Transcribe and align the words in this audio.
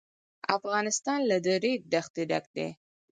افغانستان 0.57 1.19
له 1.29 1.37
د 1.45 1.47
ریګ 1.63 1.79
دښتې 1.93 2.23
ډک 2.29 2.45
دی. 2.55 2.67